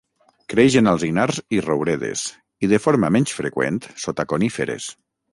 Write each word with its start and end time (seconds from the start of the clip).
Creix 0.51 0.75
en 0.79 0.87
alzinars 0.91 1.41
i 1.57 1.59
rouredes, 1.65 2.23
i 2.67 2.69
de 2.71 2.79
forma 2.85 3.11
menys 3.17 3.35
freqüent 3.41 3.77
sota 4.07 4.25
coníferes. 4.33 4.89